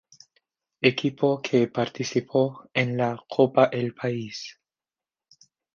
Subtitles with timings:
[0.81, 4.59] Equipo que participó en la Copa El País.